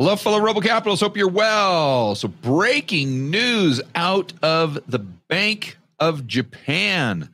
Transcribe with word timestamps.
Hello, 0.00 0.14
fellow 0.14 0.40
Rebel 0.40 0.62
Capitalists. 0.62 1.02
Hope 1.02 1.16
you're 1.16 1.26
well. 1.26 2.14
So, 2.14 2.28
breaking 2.28 3.30
news 3.30 3.80
out 3.96 4.32
of 4.44 4.78
the 4.86 5.00
Bank 5.00 5.76
of 5.98 6.24
Japan 6.24 7.28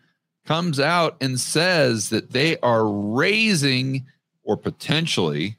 comes 0.47 0.81
out 0.81 1.19
and 1.21 1.39
says 1.39 2.09
that 2.09 2.31
they 2.31 2.57
are 2.61 2.89
raising 2.89 4.07
or 4.45 4.57
potentially 4.57 5.59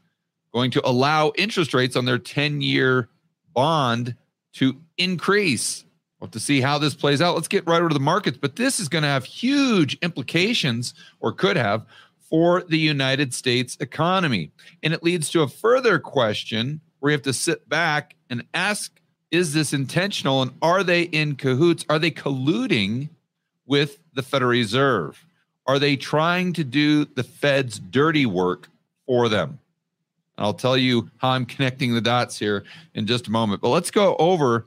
going 0.52 0.72
to 0.72 0.82
allow 0.84 1.32
interest 1.38 1.76
rates 1.76 1.96
on 1.96 2.06
their 2.06 2.18
10 2.18 2.62
year 2.62 3.08
bond 3.54 4.16
to 4.54 4.76
increase. 4.98 5.86
We'll 6.20 6.26
have 6.26 6.32
to 6.32 6.40
see 6.40 6.60
how 6.60 6.80
this 6.80 6.96
plays 6.96 7.22
out. 7.22 7.36
Let's 7.36 7.48
get 7.48 7.68
right 7.68 7.82
over 7.82 7.90
to 7.90 7.94
the 7.94 8.00
markets. 8.00 8.40
But 8.42 8.56
this 8.56 8.80
is 8.80 8.90
going 8.90 9.04
to 9.04 9.10
have 9.10 9.26
huge 9.26 9.96
implications, 10.02 10.96
or 11.20 11.34
could 11.34 11.56
have, 11.56 11.86
for 12.20 12.64
the 12.64 12.80
United 12.80 13.32
States 13.32 13.78
economy. 13.80 14.50
And 14.82 14.92
it 14.92 15.04
leads 15.04 15.30
to 15.30 15.44
a 15.44 15.48
further 15.48 16.00
question 16.00 16.82
where 17.06 17.12
you 17.12 17.18
have 17.18 17.22
to 17.22 17.34
sit 17.34 17.70
back 17.70 18.16
and 18.32 18.44
ask 18.56 19.00
is 19.30 19.54
this 19.54 19.74
intentional 19.74 20.42
and 20.42 20.50
are 20.60 20.82
they 20.84 21.04
in 21.04 21.36
cahoots? 21.36 21.86
Are 21.88 22.00
they 22.00 22.10
colluding 22.10 23.10
with 23.68 24.00
the 24.16 24.24
Federal 24.24 24.50
Reserve? 24.50 25.24
Are 25.68 25.78
they 25.78 25.98
trying 25.98 26.54
to 26.54 26.64
do 26.64 27.06
the 27.06 27.22
Fed's 27.22 27.78
dirty 27.78 28.26
work 28.26 28.70
for 29.06 29.30
them? 29.30 29.60
And 30.36 30.48
I'll 30.48 30.56
tell 30.56 30.76
you 30.76 31.12
how 31.18 31.30
I'm 31.30 31.46
connecting 31.46 31.94
the 31.94 32.02
dots 32.02 32.40
here 32.40 32.64
in 32.96 33.06
just 33.06 33.28
a 33.28 33.32
moment. 33.32 33.62
But 33.62 33.70
let's 33.70 33.92
go 33.92 34.16
over 34.18 34.66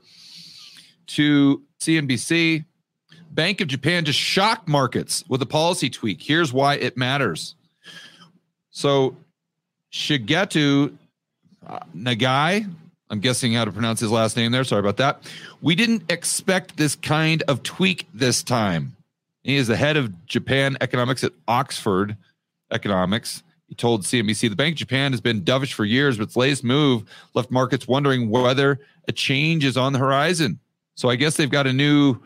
to 1.07 1.61
CNBC. 1.81 2.63
Bank 3.31 3.59
of 3.59 3.67
Japan 3.67 4.05
just 4.05 4.17
shocked 4.17 4.69
markets 4.69 5.25
with 5.27 5.41
a 5.41 5.45
policy 5.45 5.89
tweak. 5.89 6.21
Here's 6.21 6.53
why 6.53 6.75
it 6.75 6.95
matters. 6.95 7.55
So, 8.71 9.17
Shigeto 9.91 10.95
uh, 11.65 11.79
Nagai, 11.95 12.69
I'm 13.09 13.19
guessing 13.19 13.53
how 13.53 13.65
to 13.65 13.71
pronounce 13.71 13.99
his 13.99 14.11
last 14.11 14.37
name 14.37 14.51
there. 14.51 14.63
Sorry 14.63 14.79
about 14.79 14.97
that. 14.97 15.23
We 15.61 15.75
didn't 15.75 16.11
expect 16.11 16.77
this 16.77 16.95
kind 16.95 17.43
of 17.47 17.63
tweak 17.63 18.07
this 18.13 18.43
time. 18.43 18.95
He 19.43 19.55
is 19.55 19.67
the 19.67 19.75
head 19.75 19.97
of 19.97 20.25
Japan 20.25 20.77
economics 20.81 21.23
at 21.23 21.31
Oxford 21.47 22.17
Economics. 22.71 23.41
He 23.67 23.75
told 23.75 24.03
CNBC 24.03 24.49
the 24.49 24.55
Bank 24.55 24.73
of 24.73 24.79
Japan 24.79 25.11
has 25.11 25.21
been 25.21 25.41
dovish 25.41 25.73
for 25.73 25.85
years, 25.85 26.17
but 26.17 26.23
its 26.23 26.35
latest 26.35 26.63
move 26.63 27.03
left 27.33 27.51
markets 27.51 27.87
wondering 27.87 28.29
whether 28.29 28.79
a 29.07 29.11
change 29.11 29.63
is 29.63 29.77
on 29.77 29.93
the 29.93 29.99
horizon. 29.99 30.59
So 30.95 31.09
I 31.09 31.15
guess 31.15 31.37
they've 31.37 31.49
got 31.49 31.65
a 31.65 31.73
new, 31.73 32.17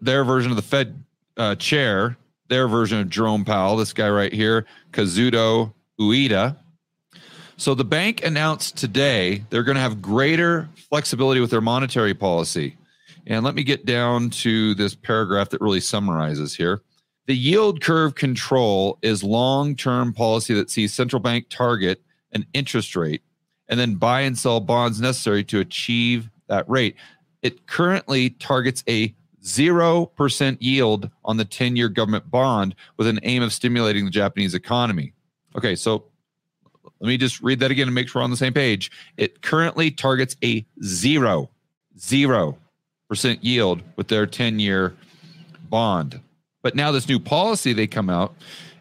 their 0.00 0.24
version 0.24 0.50
of 0.50 0.56
the 0.56 0.62
Fed 0.62 1.02
uh, 1.36 1.54
chair, 1.54 2.16
their 2.48 2.66
version 2.66 2.98
of 2.98 3.08
Jerome 3.08 3.44
Powell, 3.44 3.76
this 3.76 3.92
guy 3.92 4.08
right 4.10 4.32
here, 4.32 4.66
Kazuo 4.92 5.72
Ueda. 5.98 6.56
So 7.60 7.74
the 7.74 7.84
bank 7.84 8.24
announced 8.24 8.78
today 8.78 9.44
they're 9.50 9.64
going 9.64 9.74
to 9.74 9.82
have 9.82 10.00
greater 10.00 10.66
flexibility 10.88 11.42
with 11.42 11.50
their 11.50 11.60
monetary 11.60 12.14
policy. 12.14 12.74
And 13.26 13.44
let 13.44 13.54
me 13.54 13.62
get 13.62 13.84
down 13.84 14.30
to 14.30 14.74
this 14.76 14.94
paragraph 14.94 15.50
that 15.50 15.60
really 15.60 15.80
summarizes 15.80 16.54
here. 16.54 16.80
The 17.26 17.36
yield 17.36 17.82
curve 17.82 18.14
control 18.14 18.98
is 19.02 19.22
long 19.22 19.76
term 19.76 20.14
policy 20.14 20.54
that 20.54 20.70
sees 20.70 20.94
central 20.94 21.20
bank 21.20 21.50
target 21.50 22.00
an 22.32 22.46
interest 22.54 22.96
rate 22.96 23.20
and 23.68 23.78
then 23.78 23.96
buy 23.96 24.22
and 24.22 24.38
sell 24.38 24.60
bonds 24.60 24.98
necessary 24.98 25.44
to 25.44 25.60
achieve 25.60 26.30
that 26.46 26.66
rate. 26.66 26.96
It 27.42 27.66
currently 27.66 28.30
targets 28.30 28.82
a 28.88 29.14
0% 29.44 30.56
yield 30.60 31.10
on 31.26 31.36
the 31.36 31.44
10 31.44 31.76
year 31.76 31.90
government 31.90 32.30
bond 32.30 32.74
with 32.96 33.06
an 33.06 33.20
aim 33.22 33.42
of 33.42 33.52
stimulating 33.52 34.06
the 34.06 34.10
Japanese 34.10 34.54
economy. 34.54 35.12
Okay, 35.54 35.76
so 35.76 36.09
let 36.84 37.08
me 37.08 37.16
just 37.16 37.40
read 37.40 37.60
that 37.60 37.70
again 37.70 37.88
and 37.88 37.94
make 37.94 38.08
sure 38.08 38.20
we're 38.20 38.24
on 38.24 38.30
the 38.30 38.36
same 38.36 38.52
page. 38.52 38.90
It 39.16 39.42
currently 39.42 39.90
targets 39.90 40.36
a 40.44 40.64
zero, 40.82 41.50
zero 41.98 42.58
percent 43.08 43.42
yield 43.42 43.82
with 43.96 44.08
their 44.08 44.26
10 44.26 44.58
year 44.58 44.94
bond. 45.68 46.20
But 46.62 46.74
now, 46.74 46.92
this 46.92 47.08
new 47.08 47.18
policy, 47.18 47.72
they 47.72 47.86
come 47.86 48.10
out 48.10 48.34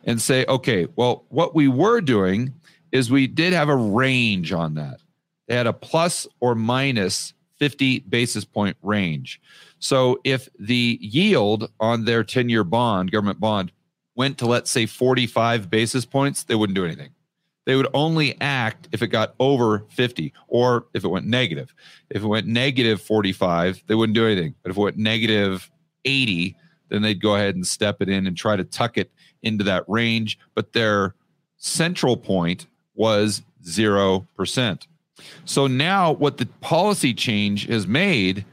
and 0.04 0.22
say, 0.22 0.46
okay, 0.48 0.88
well, 0.96 1.24
what 1.30 1.56
we 1.56 1.68
were 1.68 2.02
doing 2.02 2.54
is 2.92 3.10
we 3.10 3.28
did 3.28 3.54
have 3.54 3.70
a 3.70 3.76
range 3.76 4.52
on 4.52 4.76
that. 4.76 5.00
They 5.48 5.56
had 5.56 5.68
a 5.68 5.74
plus 5.74 6.28
or 6.40 6.56
minus 6.56 7.34
50 7.58 8.00
basis 8.00 8.46
point 8.46 8.78
range. 8.82 9.42
So 9.80 10.20
if 10.24 10.50
the 10.60 10.98
yield 11.02 11.72
on 11.80 12.06
their 12.06 12.24
10 12.24 12.50
year 12.50 12.64
bond, 12.64 13.12
government 13.12 13.40
bond, 13.40 13.72
went 14.16 14.38
to, 14.40 14.46
let's 14.46 14.70
say, 14.70 14.86
45 14.86 15.70
basis 15.70 16.06
points, 16.06 16.44
they 16.44 16.56
wouldn't 16.56 16.76
do 16.76 16.86
anything. 16.86 17.10
They 17.70 17.76
would 17.76 17.88
only 17.94 18.36
act 18.42 18.90
if 18.92 19.04
it 19.04 19.10
got 19.10 19.36
over 19.40 19.86
50 19.90 20.34
or 20.48 20.88
if 20.96 21.04
it 21.04 21.08
went 21.08 21.28
negative. 21.28 21.72
If 22.10 22.24
it 22.24 22.26
went 22.26 22.48
negative 22.48 23.00
45, 23.00 23.84
they 23.86 23.94
wouldn't 23.94 24.16
do 24.16 24.26
anything. 24.26 24.56
But 24.64 24.72
if 24.72 24.78
it 24.78 24.82
went 24.82 24.98
negative 24.98 25.70
80, 26.04 26.56
then 26.88 27.04
they'd 27.04 27.22
go 27.22 27.36
ahead 27.36 27.54
and 27.54 27.68
step 27.68 28.02
it 28.02 28.10
in 28.10 28.26
and 28.26 28.36
try 28.36 28.56
to 28.56 28.64
tuck 28.64 28.98
it 28.98 29.12
into 29.44 29.64
that 29.66 29.84
range. 29.88 30.40
But 30.56 30.74
their 30.74 31.14
central 31.58 32.18
point 32.18 32.66
was 32.96 33.44
0%. 33.64 34.88
So 35.46 35.68
now 35.68 36.12
what 36.12 36.38
the 36.38 36.48
policy 36.62 37.14
change 37.14 37.68
has 37.68 37.86
made 37.86 38.46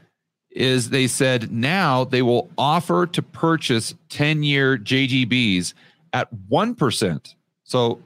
is 0.51 0.91
they 0.91 1.07
said 1.07 1.51
now 1.51 2.03
they 2.03 2.21
will 2.21 2.51
offer 2.55 3.07
to 3.07 3.23
purchase 3.23 3.95
10 4.09 4.43
year 4.43 4.77
JGBs 4.77 5.73
at 6.13 6.29
1%. 6.51 7.33
So 7.63 7.99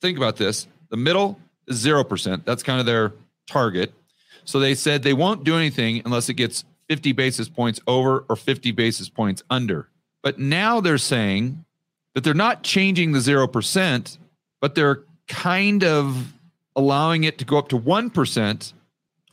think 0.00 0.16
about 0.16 0.36
this 0.36 0.66
the 0.90 0.96
middle 0.96 1.38
is 1.66 1.84
0%. 1.84 2.44
That's 2.44 2.62
kind 2.62 2.80
of 2.80 2.86
their 2.86 3.12
target. 3.46 3.92
So 4.44 4.58
they 4.58 4.74
said 4.74 5.02
they 5.02 5.12
won't 5.12 5.44
do 5.44 5.56
anything 5.56 6.02
unless 6.04 6.28
it 6.28 6.34
gets 6.34 6.64
50 6.88 7.12
basis 7.12 7.48
points 7.48 7.80
over 7.86 8.24
or 8.28 8.36
50 8.36 8.72
basis 8.72 9.08
points 9.08 9.42
under. 9.50 9.88
But 10.22 10.38
now 10.38 10.80
they're 10.80 10.98
saying 10.98 11.64
that 12.14 12.24
they're 12.24 12.34
not 12.34 12.62
changing 12.62 13.12
the 13.12 13.18
0%, 13.18 14.18
but 14.60 14.74
they're 14.74 15.04
kind 15.28 15.84
of 15.84 16.32
allowing 16.74 17.24
it 17.24 17.38
to 17.38 17.44
go 17.44 17.58
up 17.58 17.68
to 17.68 17.78
1%, 17.78 18.72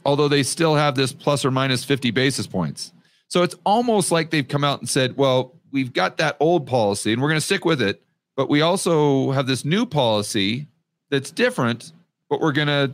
although 0.03 0.27
they 0.27 0.43
still 0.43 0.75
have 0.75 0.95
this 0.95 1.13
plus 1.13 1.45
or 1.45 1.51
minus 1.51 1.83
50 1.85 2.11
basis 2.11 2.45
points. 2.45 2.91
So 3.27 3.43
it's 3.43 3.55
almost 3.65 4.11
like 4.11 4.29
they've 4.29 4.47
come 4.47 4.63
out 4.63 4.79
and 4.79 4.89
said, 4.89 5.15
well, 5.17 5.55
we've 5.71 5.93
got 5.93 6.17
that 6.17 6.37
old 6.39 6.67
policy 6.67 7.13
and 7.13 7.21
we're 7.21 7.29
going 7.29 7.39
to 7.39 7.45
stick 7.45 7.65
with 7.65 7.81
it, 7.81 8.01
but 8.35 8.49
we 8.49 8.61
also 8.61 9.31
have 9.31 9.47
this 9.47 9.65
new 9.65 9.85
policy 9.85 10.67
that's 11.09 11.31
different, 11.31 11.93
but 12.29 12.41
we're 12.41 12.51
going 12.51 12.67
to 12.67 12.91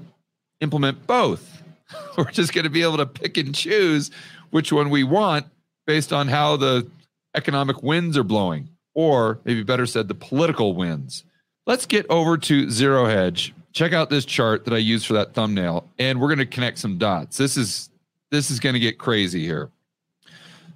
implement 0.60 1.06
both. 1.08 1.64
we're 2.18 2.32
just 2.32 2.54
going 2.54 2.64
to 2.64 2.70
be 2.70 2.82
able 2.82 2.98
to 2.98 3.06
pick 3.06 3.38
and 3.38 3.54
choose 3.54 4.12
which 4.52 4.72
one 4.72 4.90
we 4.90 5.04
want 5.04 5.46
based 5.88 6.14
on 6.14 6.28
how 6.28 6.56
the 6.56 6.88
economic 7.36 7.82
winds 7.82 8.18
are 8.18 8.24
blowing, 8.24 8.70
or 8.94 9.40
maybe 9.46 9.64
better 9.64 9.86
said, 9.86 10.08
the 10.08 10.14
political 10.14 10.76
winds. 10.76 11.24
Let's 11.66 11.86
get 11.86 12.06
over 12.10 12.38
to 12.38 12.70
Zero 12.70 13.06
Hedge. 13.06 13.54
Check 13.74 13.94
out 13.94 14.10
this 14.10 14.26
chart 14.26 14.66
that 14.66 14.74
I 14.74 14.78
used 14.78 15.06
for 15.06 15.14
that 15.14 15.34
thumbnail, 15.34 15.90
and 15.98 16.20
we're 16.20 16.28
going 16.28 16.40
to 16.40 16.46
connect 16.46 16.78
some 16.78 16.98
dots. 16.98 17.38
This 17.38 17.56
is 17.56 17.90
this 18.32 18.50
is 18.52 18.60
going 18.60 18.74
to 18.74 18.80
get 18.80 18.98
crazy 18.98 19.46
here. 19.46 19.70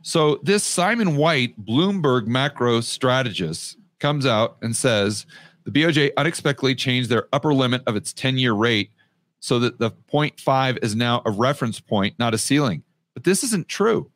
So 0.02 0.40
this 0.44 0.64
Simon 0.64 1.16
White, 1.16 1.66
Bloomberg 1.66 2.28
macro 2.28 2.82
strategist, 2.82 3.78
comes 4.06 4.28
out 4.28 4.58
and 4.62 4.76
says 4.76 5.26
the 5.64 5.72
BOJ 5.72 6.12
unexpectedly 6.16 6.76
changed 6.76 7.10
their 7.10 7.28
upper 7.34 7.56
limit 7.56 7.82
of 7.88 7.96
its 7.96 8.14
10-year 8.14 8.54
rate 8.54 8.92
so 9.40 9.58
that 9.58 9.80
the 9.80 9.90
0.5 9.90 10.84
is 10.84 10.96
now 10.96 11.24
a 11.26 11.32
reference 11.32 11.80
point, 11.80 12.14
not 12.20 12.32
a 12.32 12.38
ceiling. 12.38 12.84
But 13.16 13.24
this 13.24 13.44
isn't 13.44 13.68
true. 13.68 14.12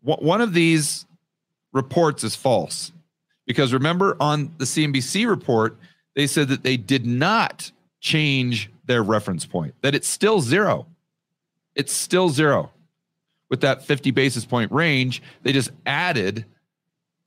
One 0.00 0.40
of 0.40 0.54
these 0.54 1.04
reports 1.74 2.24
is 2.24 2.36
false 2.36 2.90
because 3.44 3.74
remember 3.74 4.16
on 4.18 4.50
the 4.56 4.64
CNBC 4.64 5.28
report, 5.28 5.76
they 6.14 6.26
said 6.26 6.48
that 6.48 6.62
they 6.62 6.78
did 6.78 7.04
not 7.04 7.70
change 8.00 8.70
their 8.86 9.02
reference 9.02 9.44
point, 9.44 9.74
that 9.82 9.94
it's 9.94 10.08
still 10.08 10.40
zero. 10.40 10.86
It's 11.74 11.92
still 11.92 12.30
zero. 12.30 12.70
With 13.50 13.60
that 13.60 13.84
50 13.84 14.10
basis 14.10 14.46
point 14.46 14.72
range, 14.72 15.22
they 15.42 15.52
just 15.52 15.70
added 15.84 16.46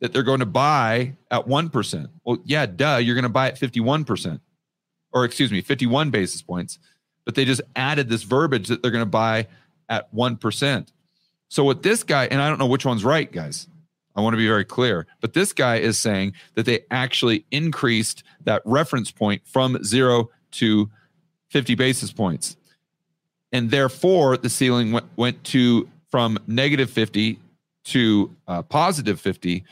that 0.02 0.12
they're 0.12 0.24
going 0.24 0.40
to 0.40 0.46
buy 0.46 1.14
at 1.30 1.48
1%. 1.48 2.10
Well, 2.26 2.40
yeah, 2.44 2.66
duh, 2.66 2.98
you're 2.98 3.16
going 3.16 3.24
to 3.24 3.30
buy 3.30 3.48
at 3.48 3.60
51%, 3.60 4.42
or 5.14 5.24
excuse 5.24 5.52
me, 5.52 5.62
51 5.62 6.10
basis 6.10 6.42
points. 6.42 6.80
But 7.24 7.36
they 7.36 7.46
just 7.46 7.62
added 7.76 8.10
this 8.10 8.24
verbiage 8.24 8.68
that 8.68 8.82
they're 8.82 8.92
going 8.92 9.04
to 9.04 9.10
buy 9.10 9.48
at 9.88 10.14
1%. 10.14 10.88
So, 11.50 11.64
what 11.64 11.84
this 11.84 12.04
guy, 12.04 12.26
and 12.26 12.42
I 12.42 12.50
don't 12.50 12.58
know 12.58 12.66
which 12.66 12.86
one's 12.86 13.06
right, 13.06 13.32
guys, 13.32 13.68
I 14.16 14.22
want 14.22 14.34
to 14.34 14.38
be 14.38 14.48
very 14.48 14.66
clear, 14.66 15.06
but 15.22 15.34
this 15.34 15.54
guy 15.54 15.78
is 15.78 15.98
saying 15.98 16.34
that 16.56 16.66
they 16.66 16.80
actually 16.90 17.46
increased 17.52 18.24
that 18.44 18.62
reference 18.66 19.12
point 19.12 19.44
from 19.46 19.84
zero 19.84 20.30
to 20.52 20.90
50 21.50 21.76
basis 21.76 22.12
points. 22.12 22.58
And 23.52 23.70
therefore, 23.70 24.38
the 24.38 24.50
ceiling 24.50 24.92
went, 24.92 25.06
went 25.16 25.44
to 25.46 25.88
from 26.10 26.40
negative 26.48 26.90
50 26.90 27.40
to 27.84 28.36
uh, 28.48 28.62
positive 28.64 29.20
50 29.20 29.64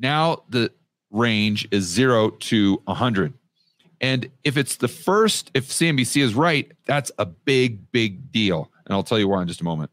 now 0.00 0.42
the 0.48 0.72
range 1.10 1.68
is 1.70 1.84
zero 1.84 2.30
to 2.30 2.80
100. 2.84 3.34
And 4.00 4.30
if 4.44 4.56
it's 4.56 4.76
the 4.76 4.88
first, 4.88 5.50
if 5.52 5.68
CNBC 5.68 6.22
is 6.22 6.34
right, 6.34 6.72
that's 6.86 7.12
a 7.18 7.26
big, 7.26 7.92
big 7.92 8.32
deal. 8.32 8.70
And 8.86 8.94
I'll 8.94 9.02
tell 9.02 9.18
you 9.18 9.28
why 9.28 9.42
in 9.42 9.48
just 9.48 9.60
a 9.60 9.64
moment. 9.64 9.90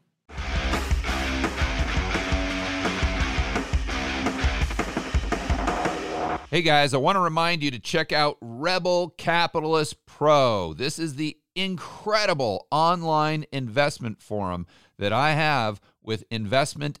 Hey 6.50 6.62
guys, 6.62 6.94
I 6.94 6.96
want 6.96 7.16
to 7.16 7.20
remind 7.20 7.62
you 7.62 7.70
to 7.70 7.78
check 7.78 8.10
out 8.10 8.38
Rebel 8.40 9.10
Capitalist 9.18 10.06
Pro. 10.06 10.72
This 10.72 10.98
is 10.98 11.16
the 11.16 11.36
incredible 11.54 12.66
online 12.70 13.44
investment 13.52 14.22
forum 14.22 14.66
that 14.98 15.12
I 15.12 15.32
have 15.32 15.82
with 16.02 16.24
investment 16.30 17.00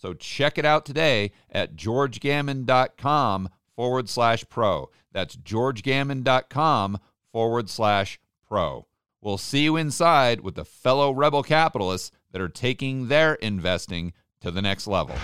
So 0.00 0.14
check 0.14 0.56
it 0.56 0.64
out 0.64 0.86
today 0.86 1.30
at 1.50 1.76
georgegammon.com 1.76 3.50
forward 3.76 4.08
slash 4.08 4.48
pro. 4.48 4.88
That's 5.12 5.36
georgegammon.com 5.36 6.98
forward 7.30 7.68
slash 7.68 8.18
pro. 8.48 8.86
We'll 9.20 9.36
see 9.36 9.64
you 9.64 9.76
inside 9.76 10.40
with 10.40 10.54
the 10.54 10.64
fellow 10.64 11.10
rebel 11.10 11.42
capitalists 11.42 12.12
that 12.32 12.40
are 12.40 12.48
taking 12.48 13.08
their 13.08 13.34
investing 13.34 14.14
to 14.40 14.50
the 14.50 14.62
next 14.62 14.86
level. 14.86 15.16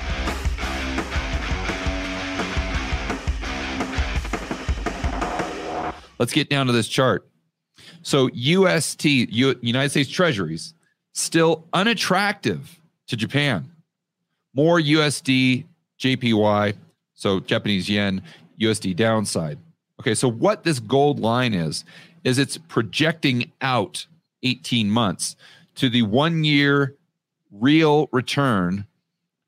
Let's 6.19 6.32
get 6.34 6.50
down 6.50 6.67
to 6.67 6.75
this 6.75 6.88
chart. 6.88 7.26
So 8.02 8.28
UST, 8.34 9.06
United 9.06 9.88
States 9.88 10.11
Treasuries, 10.11 10.75
still 11.14 11.67
unattractive 11.73 12.78
to 13.06 13.17
Japan. 13.17 13.70
More 14.56 14.81
USD, 14.81 15.64
JPY, 16.00 16.75
so 17.14 17.41
Japanese 17.41 17.88
yen, 17.88 18.23
USD 18.61 18.97
downside. 18.97 19.58
Okay, 20.00 20.14
so 20.14 20.29
what 20.29 20.64
this 20.64 20.81
gold 20.81 21.20
line 21.20 21.55
is, 21.55 21.85
is 22.25 22.38
it's 22.38 22.56
projecting 22.56 23.53
out 23.61 24.06
18 24.43 24.91
months 24.91 25.37
to 25.76 25.88
the 25.88 26.03
one 26.03 26.43
year 26.43 26.97
real 27.53 28.08
return 28.12 28.87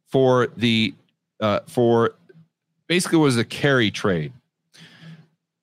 for 0.06 0.48
the 0.56 0.94
uh, 1.40 1.60
for 1.66 2.14
basically 2.86 3.18
was 3.18 3.36
a 3.36 3.44
carry 3.44 3.90
trade 3.90 4.32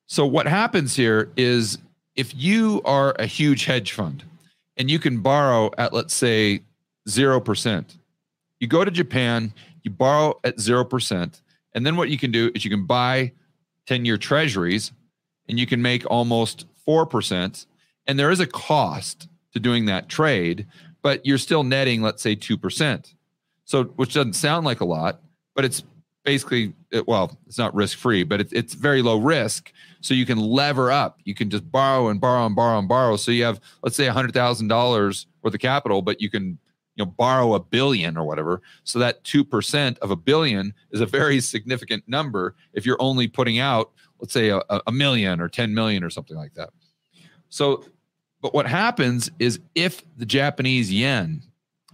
so 0.06 0.24
what 0.24 0.46
happens 0.46 0.94
here 0.94 1.30
is 1.36 1.78
if 2.14 2.34
you 2.34 2.80
are 2.84 3.14
a 3.18 3.26
huge 3.26 3.64
hedge 3.64 3.92
fund 3.92 4.22
and 4.76 4.90
you 4.90 4.98
can 4.98 5.20
borrow 5.20 5.70
at 5.78 5.92
let's 5.92 6.14
say 6.14 6.60
0%, 7.08 7.84
you 8.60 8.66
go 8.66 8.84
to 8.84 8.90
Japan, 8.90 9.52
you 9.82 9.90
borrow 9.90 10.38
at 10.44 10.56
0%, 10.56 11.40
and 11.74 11.86
then 11.86 11.96
what 11.96 12.08
you 12.08 12.18
can 12.18 12.30
do 12.30 12.50
is 12.54 12.64
you 12.64 12.70
can 12.70 12.86
buy 12.86 13.32
10-year 13.86 14.16
treasuries 14.16 14.92
and 15.48 15.58
you 15.58 15.66
can 15.66 15.80
make 15.80 16.08
almost 16.10 16.66
4%, 16.86 17.66
and 18.06 18.18
there 18.18 18.30
is 18.30 18.40
a 18.40 18.46
cost 18.46 19.28
to 19.52 19.60
doing 19.60 19.86
that 19.86 20.08
trade, 20.08 20.66
but 21.02 21.24
you're 21.24 21.38
still 21.38 21.62
netting 21.64 22.02
let's 22.02 22.22
say 22.22 22.36
2%. 22.36 23.14
So 23.64 23.84
which 23.84 24.14
doesn't 24.14 24.34
sound 24.34 24.66
like 24.66 24.80
a 24.80 24.84
lot, 24.84 25.20
but 25.54 25.64
it's 25.64 25.82
basically 26.24 26.72
well 27.06 27.38
it's 27.46 27.56
not 27.56 27.72
risk 27.72 27.96
free 27.96 28.24
but 28.24 28.40
it's, 28.40 28.52
it's 28.52 28.74
very 28.74 29.02
low 29.02 29.18
risk. 29.18 29.72
So 30.00 30.14
you 30.14 30.26
can 30.26 30.38
lever 30.38 30.90
up. 30.90 31.20
You 31.24 31.34
can 31.34 31.50
just 31.50 31.70
borrow 31.70 32.08
and 32.08 32.20
borrow 32.20 32.46
and 32.46 32.56
borrow 32.56 32.78
and 32.78 32.88
borrow. 32.88 33.16
So 33.16 33.30
you 33.30 33.44
have 33.44 33.60
let's 33.82 33.96
say 33.96 34.06
$100000 34.06 35.26
worth 35.42 35.54
of 35.54 35.60
capital 35.60 36.02
but 36.02 36.20
you 36.20 36.30
can 36.30 36.58
you 36.96 37.04
know 37.04 37.10
borrow 37.10 37.54
a 37.54 37.60
billion 37.60 38.16
or 38.16 38.24
whatever 38.24 38.60
so 38.84 38.98
that 38.98 39.22
2% 39.24 39.98
of 39.98 40.10
a 40.10 40.16
billion 40.16 40.74
is 40.90 41.00
a 41.00 41.06
very 41.06 41.40
significant 41.40 42.02
number 42.06 42.54
if 42.72 42.84
you're 42.84 43.00
only 43.00 43.28
putting 43.28 43.58
out 43.58 43.92
let's 44.20 44.32
say 44.32 44.48
a, 44.48 44.60
a 44.86 44.92
million 44.92 45.40
or 45.40 45.48
10 45.48 45.74
million 45.74 46.02
or 46.02 46.10
something 46.10 46.36
like 46.36 46.54
that 46.54 46.70
so 47.48 47.84
but 48.42 48.52
what 48.54 48.66
happens 48.66 49.30
is 49.38 49.60
if 49.74 50.02
the 50.16 50.26
japanese 50.26 50.92
yen 50.92 51.42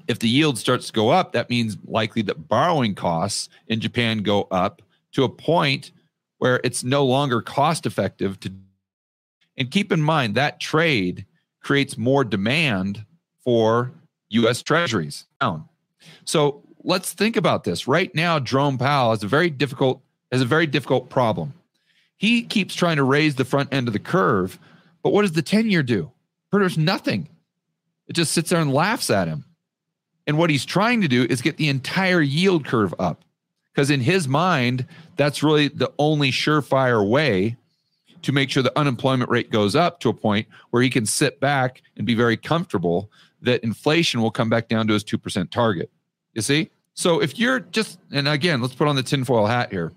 if 0.09 0.19
the 0.19 0.29
yield 0.29 0.59
starts 0.59 0.89
to 0.89 0.93
go 0.93 1.11
up, 1.11 1.33
that 1.33 1.51
means 1.51 1.77
likely 1.85 2.23
that 2.23 2.49
borrowing 2.49 2.95
costs 2.95 3.49
in 3.69 3.81
Japan 3.81 4.19
go 4.19 4.49
up 4.51 4.83
to 5.13 5.25
a 5.25 5.29
point 5.29 5.93
where 6.39 6.61
it's 6.65 6.83
no 6.83 7.05
longer 7.05 7.41
cost 7.41 7.87
effective 7.87 8.39
to. 8.41 8.53
And 9.57 9.71
keep 9.71 9.93
in 9.93 10.01
mind 10.01 10.35
that 10.35 10.61
trade 10.61 11.27
creates 11.63 11.97
more 11.97 12.25
demand 12.25 13.05
for 13.45 13.93
US 14.33 14.63
treasuries. 14.63 15.27
down. 15.41 15.69
So 16.25 16.63
let's 16.85 17.13
think 17.13 17.37
about 17.37 17.65
this. 17.65 17.87
Right 17.87 18.15
now, 18.15 18.39
Jerome 18.39 18.79
Powell 18.79 19.11
has 19.11 19.23
a 19.23 19.29
very 19.29 19.51
difficult 19.51 20.03
has 20.31 20.41
a 20.41 20.47
very 20.47 20.67
difficult 20.67 21.11
problem. 21.11 21.53
He 22.17 22.43
keeps 22.43 22.75
trying 22.75 22.97
to 22.97 23.05
raise 23.05 23.35
the 23.35 23.45
front 23.45 23.73
end 23.73 23.87
of 23.87 23.93
the 23.93 23.99
curve, 23.99 24.59
but 25.03 25.13
what 25.13 25.23
does 25.23 25.33
the 25.33 25.43
10 25.43 25.69
year 25.69 25.83
do? 25.83 26.11
There's 26.51 26.79
nothing. 26.79 27.29
It 28.07 28.15
just 28.15 28.33
sits 28.33 28.51
there 28.51 28.61
and 28.61 28.73
laughs 28.73 29.11
at 29.11 29.29
him. 29.29 29.45
And 30.27 30.39
what 30.39 30.51
he's 30.51 30.65
trying 30.65 31.01
to 31.03 31.09
do 31.09 31.27
is 31.29 31.43
get 31.43 31.57
the 31.57 31.69
entire 31.69 32.21
yield 32.21 32.65
curve 32.65 32.95
up. 32.99 33.25
Because 33.73 33.91
in 33.91 34.01
his 34.01 34.29
mind, 34.29 34.87
that's 35.17 35.43
really 35.43 35.69
the 35.69 35.93
only 35.99 36.31
surefire 36.31 37.07
way 37.07 37.57
to 38.23 38.33
make 38.33 38.51
sure 38.51 38.63
the 38.63 38.77
unemployment 38.79 39.31
rate 39.31 39.51
goes 39.51 39.75
up 39.75 40.01
to 40.01 40.09
a 40.09 40.15
point 40.15 40.47
where 40.71 40.83
he 40.83 40.91
can 40.91 41.07
sit 41.07 41.41
back 41.41 41.83
and 41.97 42.07
be 42.07 42.15
very 42.15 42.37
comfortable 42.37 43.11
that 43.43 43.63
inflation 43.63 44.23
will 44.23 44.31
come 44.31 44.49
back 44.49 44.69
down 44.69 44.87
to 44.87 44.95
his 44.95 45.05
2% 45.05 45.51
target. 45.51 45.91
You 46.35 46.43
see? 46.43 46.71
So 46.95 47.21
if 47.21 47.39
you're 47.39 47.61
just, 47.61 47.99
and 48.13 48.29
again, 48.29 48.61
let's 48.61 48.75
put 48.75 48.89
on 48.89 48.97
the 48.97 49.03
tinfoil 49.03 49.47
hat 49.47 49.71
here. 49.71 49.93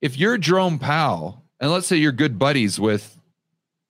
If 0.00 0.18
you're 0.18 0.36
Jerome 0.38 0.78
Powell, 0.78 1.42
and 1.60 1.70
let's 1.70 1.86
say 1.86 1.96
you're 1.96 2.12
good 2.12 2.38
buddies 2.38 2.78
with 2.78 3.16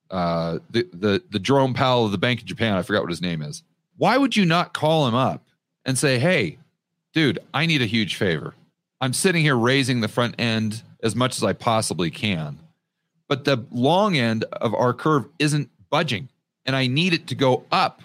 uh, 0.09 0.59
the, 0.69 0.87
the, 0.93 1.23
the 1.29 1.39
Jerome 1.39 1.73
Powell 1.73 2.05
of 2.05 2.11
the 2.11 2.17
Bank 2.17 2.39
of 2.39 2.45
Japan, 2.45 2.75
I 2.75 2.81
forgot 2.81 3.01
what 3.01 3.09
his 3.09 3.21
name 3.21 3.41
is, 3.41 3.63
why 3.97 4.17
would 4.17 4.35
you 4.35 4.45
not 4.45 4.73
call 4.73 5.07
him 5.07 5.15
up 5.15 5.43
and 5.85 5.97
say, 5.97 6.19
hey, 6.19 6.59
dude, 7.13 7.39
I 7.53 7.65
need 7.65 7.81
a 7.81 7.85
huge 7.85 8.15
favor. 8.15 8.53
I'm 9.01 9.13
sitting 9.13 9.43
here 9.43 9.55
raising 9.55 10.01
the 10.01 10.07
front 10.07 10.35
end 10.39 10.81
as 11.03 11.15
much 11.15 11.37
as 11.37 11.43
I 11.43 11.53
possibly 11.53 12.09
can, 12.09 12.59
but 13.27 13.45
the 13.45 13.65
long 13.71 14.17
end 14.17 14.43
of 14.53 14.73
our 14.73 14.93
curve 14.93 15.25
isn't 15.39 15.69
budging 15.89 16.29
and 16.65 16.75
I 16.75 16.87
need 16.87 17.13
it 17.13 17.27
to 17.27 17.35
go 17.35 17.63
up. 17.71 18.01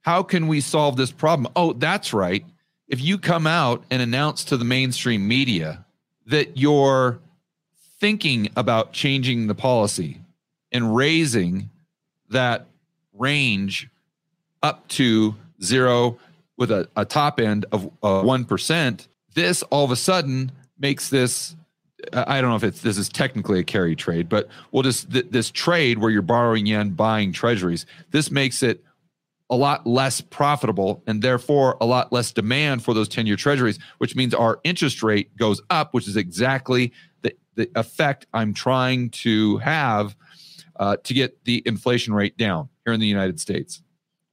How 0.00 0.22
can 0.22 0.48
we 0.48 0.60
solve 0.60 0.96
this 0.96 1.12
problem? 1.12 1.52
Oh, 1.54 1.74
that's 1.74 2.12
right. 2.12 2.44
If 2.88 3.00
you 3.00 3.18
come 3.18 3.46
out 3.46 3.84
and 3.90 4.00
announce 4.00 4.44
to 4.44 4.56
the 4.56 4.64
mainstream 4.64 5.26
media 5.28 5.84
that 6.26 6.56
you're 6.56 7.18
thinking 8.00 8.48
about 8.56 8.92
changing 8.92 9.46
the 9.46 9.54
policy 9.54 10.20
and 10.72 10.94
raising 10.94 11.70
that 12.30 12.66
range 13.12 13.88
up 14.62 14.86
to 14.88 15.34
zero 15.62 16.18
with 16.56 16.70
a, 16.70 16.88
a 16.96 17.04
top 17.04 17.40
end 17.40 17.66
of 17.72 17.86
uh, 18.02 18.22
1%, 18.22 19.06
this 19.34 19.62
all 19.64 19.84
of 19.84 19.90
a 19.90 19.96
sudden 19.96 20.52
makes 20.78 21.08
this 21.08 21.54
I 22.12 22.40
don't 22.40 22.50
know 22.50 22.56
if 22.56 22.64
it's 22.64 22.80
this 22.80 22.98
is 22.98 23.08
technically 23.08 23.60
a 23.60 23.64
carry 23.64 23.96
trade, 23.96 24.28
but 24.28 24.48
we'll 24.72 24.82
just 24.82 25.10
th- 25.12 25.26
this 25.30 25.50
trade 25.50 25.98
where 25.98 26.10
you're 26.10 26.22
borrowing 26.22 26.66
yen, 26.66 26.90
buying 26.90 27.32
treasuries. 27.32 27.86
This 28.10 28.30
makes 28.30 28.62
it 28.62 28.82
a 29.48 29.56
lot 29.56 29.86
less 29.86 30.20
profitable 30.20 31.02
and 31.06 31.22
therefore 31.22 31.76
a 31.80 31.86
lot 31.86 32.12
less 32.12 32.32
demand 32.32 32.82
for 32.82 32.94
those 32.94 33.08
10 33.08 33.26
year 33.26 33.36
treasuries, 33.36 33.78
which 33.98 34.16
means 34.16 34.34
our 34.34 34.60
interest 34.64 35.02
rate 35.02 35.36
goes 35.36 35.60
up, 35.70 35.94
which 35.94 36.08
is 36.08 36.16
exactly 36.16 36.92
the, 37.22 37.34
the 37.54 37.70
effect 37.76 38.26
I'm 38.32 38.54
trying 38.54 39.10
to 39.10 39.58
have 39.58 40.16
uh, 40.76 40.96
to 41.04 41.14
get 41.14 41.44
the 41.44 41.62
inflation 41.64 42.12
rate 42.12 42.36
down 42.36 42.68
here 42.84 42.92
in 42.92 43.00
the 43.00 43.06
United 43.06 43.40
States 43.40 43.82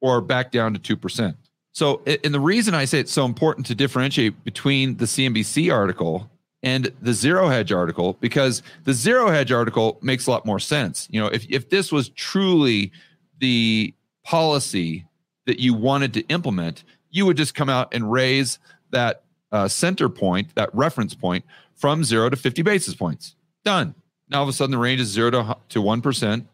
or 0.02 0.20
back 0.20 0.52
down 0.52 0.74
to 0.74 0.98
2%. 0.98 1.36
So, 1.72 2.04
and 2.06 2.34
the 2.34 2.40
reason 2.40 2.76
I 2.76 2.86
say 2.86 3.00
it's 3.00 3.12
so 3.12 3.26
important 3.26 3.66
to 3.68 3.76
differentiate 3.76 4.44
between 4.44 4.98
the 4.98 5.06
CNBC 5.06 5.74
article 5.74 6.30
and 6.64 6.92
the 7.02 7.14
zero 7.14 7.50
hedge 7.50 7.72
article, 7.72 8.18
because 8.22 8.64
the 8.86 8.94
zero 8.94 9.30
hedge 9.30 9.52
article 9.52 10.00
makes 10.02 10.26
a 10.28 10.32
lot 10.32 10.46
more 10.46 10.60
sense. 10.60 11.10
You 11.12 11.20
know, 11.20 11.28
if, 11.28 11.46
if 11.50 11.70
this 11.70 11.92
was 11.92 12.10
truly 12.10 12.92
the 13.40 13.94
policy 14.24 15.06
that 15.46 15.60
you 15.60 15.74
wanted 15.74 16.14
to 16.14 16.22
implement, 16.28 16.86
you 17.12 17.26
would 17.26 17.36
just 17.36 17.54
come 17.54 17.70
out 17.70 17.94
and 17.94 18.10
raise 18.10 18.60
that 18.92 19.24
uh, 19.52 19.68
center 19.68 20.08
point, 20.08 20.56
that 20.56 20.74
reference 20.74 21.14
point 21.14 21.44
from 21.76 22.04
zero 22.04 22.30
to 22.30 22.38
50 22.38 22.62
basis 22.62 22.96
points. 22.96 23.36
Done. 23.66 23.94
Now, 24.30 24.38
all 24.38 24.44
of 24.44 24.50
a 24.50 24.54
sudden, 24.54 24.72
the 24.72 24.78
range 24.78 25.02
is 25.02 25.10
zero 25.10 25.32
to, 25.32 25.58
to 25.70 25.82
1%. 25.82 26.46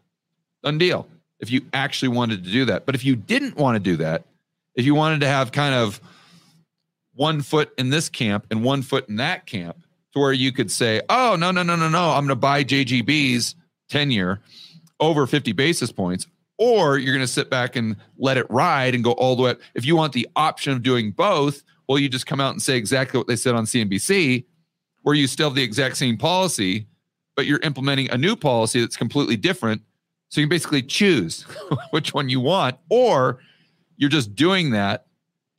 Done 0.64 0.78
deal. 0.78 1.06
If 1.38 1.50
you 1.50 1.62
actually 1.72 2.08
wanted 2.08 2.44
to 2.44 2.50
do 2.50 2.64
that. 2.66 2.84
But 2.84 2.96
if 2.96 3.04
you 3.04 3.14
didn't 3.14 3.56
want 3.56 3.76
to 3.76 3.80
do 3.80 3.96
that, 3.98 4.24
if 4.74 4.84
you 4.84 4.94
wanted 4.94 5.20
to 5.20 5.28
have 5.28 5.52
kind 5.52 5.74
of 5.74 6.00
one 7.14 7.40
foot 7.42 7.72
in 7.78 7.90
this 7.90 8.08
camp 8.08 8.46
and 8.50 8.62
one 8.64 8.82
foot 8.82 9.08
in 9.08 9.16
that 9.16 9.46
camp, 9.46 9.76
to 10.12 10.20
where 10.20 10.32
you 10.32 10.52
could 10.52 10.70
say, 10.70 11.00
oh, 11.08 11.36
no, 11.38 11.50
no, 11.50 11.62
no, 11.62 11.76
no, 11.76 11.88
no, 11.88 12.10
I'm 12.10 12.26
going 12.26 12.28
to 12.28 12.36
buy 12.36 12.64
JGB's 12.64 13.54
10 13.88 14.10
year 14.10 14.40
over 14.98 15.26
50 15.26 15.52
basis 15.52 15.92
points, 15.92 16.26
or 16.58 16.98
you're 16.98 17.14
going 17.14 17.26
to 17.26 17.32
sit 17.32 17.50
back 17.50 17.76
and 17.76 17.96
let 18.18 18.36
it 18.36 18.46
ride 18.50 18.94
and 18.94 19.02
go 19.02 19.12
all 19.12 19.36
the 19.36 19.42
way. 19.42 19.54
If 19.74 19.84
you 19.84 19.96
want 19.96 20.12
the 20.12 20.28
option 20.36 20.72
of 20.72 20.82
doing 20.82 21.10
both, 21.10 21.62
well, 21.88 21.98
you 21.98 22.08
just 22.08 22.26
come 22.26 22.40
out 22.40 22.52
and 22.52 22.62
say 22.62 22.76
exactly 22.76 23.18
what 23.18 23.26
they 23.26 23.36
said 23.36 23.54
on 23.54 23.64
CNBC, 23.64 24.44
where 25.02 25.14
you 25.14 25.26
still 25.26 25.48
have 25.48 25.56
the 25.56 25.62
exact 25.62 25.96
same 25.96 26.16
policy, 26.16 26.86
but 27.34 27.46
you're 27.46 27.60
implementing 27.60 28.10
a 28.10 28.18
new 28.18 28.36
policy 28.36 28.80
that's 28.80 28.96
completely 28.96 29.36
different. 29.36 29.82
So 30.28 30.40
you 30.40 30.46
can 30.46 30.50
basically 30.50 30.82
choose 30.82 31.42
which 31.90 32.14
one 32.14 32.28
you 32.28 32.40
want, 32.40 32.76
or 32.90 33.40
you're 33.96 34.10
just 34.10 34.34
doing 34.34 34.70
that 34.70 35.06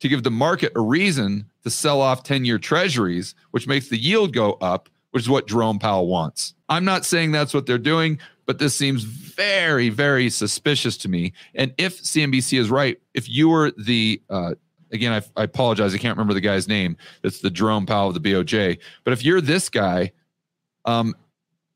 to 0.02 0.08
give 0.08 0.24
the 0.24 0.30
market 0.32 0.72
a 0.74 0.80
reason 0.80 1.46
to 1.62 1.70
sell 1.70 2.00
off 2.00 2.24
10 2.24 2.44
year 2.44 2.58
treasuries, 2.58 3.36
which 3.52 3.68
makes 3.68 3.88
the 3.88 3.96
yield 3.96 4.34
go 4.34 4.54
up, 4.54 4.88
which 5.12 5.22
is 5.22 5.28
what 5.28 5.46
Jerome 5.46 5.78
Powell 5.78 6.08
wants. 6.08 6.54
I'm 6.68 6.84
not 6.84 7.04
saying 7.04 7.30
that's 7.30 7.54
what 7.54 7.66
they're 7.66 7.78
doing, 7.78 8.18
but 8.44 8.58
this 8.58 8.74
seems 8.74 9.04
very, 9.04 9.90
very 9.90 10.28
suspicious 10.28 10.96
to 10.98 11.08
me. 11.08 11.32
And 11.54 11.72
if 11.78 12.02
CNBC 12.02 12.58
is 12.58 12.68
right, 12.68 13.00
if 13.14 13.28
you 13.28 13.48
were 13.48 13.70
the, 13.78 14.20
uh, 14.28 14.54
again, 14.90 15.12
I, 15.12 15.40
I 15.40 15.44
apologize, 15.44 15.94
I 15.94 15.98
can't 15.98 16.16
remember 16.16 16.34
the 16.34 16.40
guy's 16.40 16.66
name. 16.66 16.96
It's 17.22 17.38
the 17.38 17.50
Jerome 17.50 17.86
Powell 17.86 18.08
of 18.08 18.20
the 18.20 18.32
BOJ. 18.32 18.78
But 19.04 19.12
if 19.12 19.24
you're 19.24 19.40
this 19.40 19.68
guy, 19.68 20.10
um, 20.84 21.14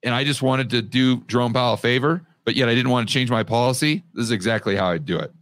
and 0.02 0.16
I 0.16 0.24
just 0.24 0.42
wanted 0.42 0.70
to 0.70 0.82
do 0.82 1.20
Jerome 1.28 1.52
Powell 1.52 1.74
a 1.74 1.76
favor, 1.76 2.26
but 2.44 2.56
yet 2.56 2.68
I 2.68 2.74
didn't 2.74 2.90
want 2.90 3.08
to 3.08 3.12
change 3.14 3.30
my 3.30 3.44
policy, 3.44 4.02
this 4.14 4.24
is 4.24 4.30
exactly 4.32 4.74
how 4.74 4.88
I'd 4.88 5.06
do 5.06 5.16
it. 5.16 5.32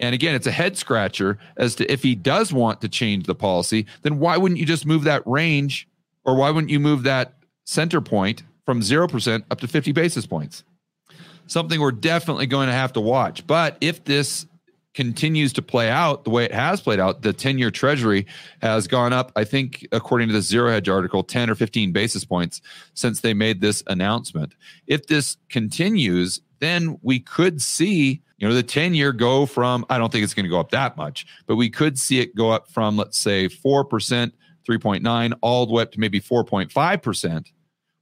And 0.00 0.14
again, 0.14 0.34
it's 0.34 0.46
a 0.46 0.52
head 0.52 0.76
scratcher 0.76 1.38
as 1.56 1.74
to 1.76 1.92
if 1.92 2.02
he 2.02 2.14
does 2.14 2.52
want 2.52 2.80
to 2.82 2.88
change 2.88 3.26
the 3.26 3.34
policy, 3.34 3.86
then 4.02 4.18
why 4.18 4.36
wouldn't 4.36 4.60
you 4.60 4.66
just 4.66 4.86
move 4.86 5.04
that 5.04 5.26
range 5.26 5.88
or 6.24 6.36
why 6.36 6.50
wouldn't 6.50 6.70
you 6.70 6.80
move 6.80 7.02
that 7.02 7.34
center 7.64 8.00
point 8.00 8.42
from 8.64 8.80
0% 8.80 9.44
up 9.50 9.60
to 9.60 9.68
50 9.68 9.92
basis 9.92 10.26
points? 10.26 10.64
Something 11.46 11.80
we're 11.80 11.92
definitely 11.92 12.46
going 12.46 12.68
to 12.68 12.74
have 12.74 12.92
to 12.92 13.00
watch. 13.00 13.46
But 13.46 13.76
if 13.80 14.04
this 14.04 14.46
continues 14.98 15.52
to 15.52 15.62
play 15.62 15.88
out 15.88 16.24
the 16.24 16.30
way 16.30 16.44
it 16.44 16.52
has 16.52 16.80
played 16.80 16.98
out, 16.98 17.22
the 17.22 17.32
10 17.32 17.56
year 17.56 17.70
treasury 17.70 18.26
has 18.60 18.88
gone 18.88 19.12
up, 19.12 19.30
I 19.36 19.44
think, 19.44 19.86
according 19.92 20.26
to 20.26 20.34
the 20.34 20.42
Zero 20.42 20.72
Hedge 20.72 20.88
article, 20.88 21.22
10 21.22 21.50
or 21.50 21.54
15 21.54 21.92
basis 21.92 22.24
points 22.24 22.60
since 22.94 23.20
they 23.20 23.32
made 23.32 23.60
this 23.60 23.80
announcement. 23.86 24.56
If 24.88 25.06
this 25.06 25.36
continues, 25.50 26.40
then 26.58 26.98
we 27.02 27.20
could 27.20 27.62
see 27.62 28.20
you 28.38 28.48
know 28.48 28.52
the 28.52 28.62
10 28.64 28.94
year 28.94 29.12
go 29.12 29.46
from 29.46 29.84
i 29.90 29.98
don't 29.98 30.12
think 30.12 30.22
it's 30.22 30.34
going 30.34 30.44
to 30.44 30.50
go 30.50 30.60
up 30.60 30.70
that 30.70 30.96
much 30.96 31.26
but 31.48 31.56
we 31.56 31.68
could 31.68 31.98
see 31.98 32.20
it 32.20 32.36
go 32.36 32.50
up 32.50 32.70
from 32.70 32.96
let's 32.96 33.18
say 33.18 33.48
4% 33.48 33.84
3.9 33.88 35.32
all 35.40 35.66
the 35.66 35.72
way 35.72 35.82
up 35.82 35.90
to 35.90 35.98
maybe 35.98 36.20
4.5% 36.20 37.46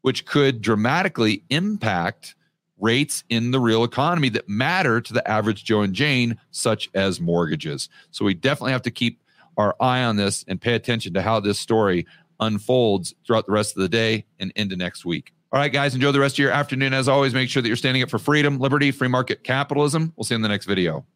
which 0.03 0.26
could 0.26 0.61
dramatically 0.61 1.43
impact 1.49 2.35
rates 2.78 3.25
in 3.28 3.50
the 3.50 3.61
real 3.61 3.85
economy 3.85 4.28
that 4.28 4.49
matter 4.49 5.00
to 5.00 5.12
the 5.12 5.26
average 5.28 5.64
joe 5.64 5.83
and 5.83 5.95
jane 5.95 6.38
such 6.50 6.90
as 6.95 7.21
mortgages 7.21 7.88
so 8.11 8.25
we 8.25 8.35
definitely 8.35 8.73
have 8.73 8.83
to 8.83 8.90
keep 8.90 9.21
our 9.56 9.75
eye 9.80 10.02
on 10.02 10.16
this 10.16 10.45
and 10.49 10.61
pay 10.61 10.75
attention 10.75 11.14
to 11.14 11.23
how 11.23 11.40
this 11.40 11.59
story 11.59 12.06
unfolds 12.40 13.14
throughout 13.26 13.47
the 13.47 13.52
rest 13.52 13.76
of 13.76 13.83
the 13.83 13.88
day 13.88 14.25
and 14.38 14.52
into 14.56 14.76
next 14.76 15.04
week 15.04 15.33
all 15.52 15.61
right, 15.61 15.73
guys, 15.73 15.95
enjoy 15.95 16.11
the 16.11 16.21
rest 16.21 16.35
of 16.35 16.38
your 16.40 16.50
afternoon. 16.50 16.92
As 16.92 17.09
always, 17.09 17.33
make 17.33 17.49
sure 17.49 17.62
that 17.62 17.68
you're 17.68 17.76
standing 17.76 18.02
up 18.02 18.11
for 18.11 18.18
freedom, 18.18 18.59
liberty, 18.59 18.90
free 18.90 19.09
market 19.09 19.45
capitalism. 19.45 20.12
We'll 20.16 20.25
see 20.25 20.35
you 20.35 20.37
in 20.37 20.42
the 20.42 20.49
next 20.49 20.66
video. 20.66 21.06